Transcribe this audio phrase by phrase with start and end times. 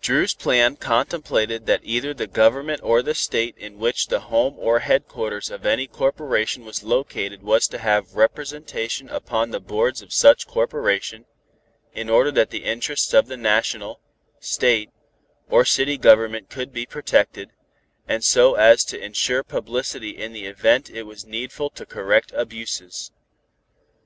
[0.00, 4.78] Dru's plan contemplated that either the Government or the State in which the home or
[4.78, 10.46] headquarters of any corporation was located was to have representation upon the boards of such
[10.46, 11.26] corporation,
[11.92, 14.00] in order that the interests of the National,
[14.40, 14.88] State,
[15.50, 17.50] or City Government could be protected,
[18.08, 23.12] and so as to insure publicity in the event it was needful to correct abuses.